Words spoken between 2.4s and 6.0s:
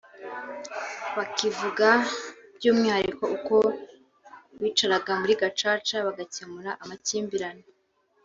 by’umwihariko uko bicaraga muri Gacaca